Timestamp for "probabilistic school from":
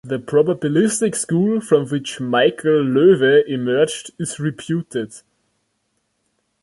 0.17-1.87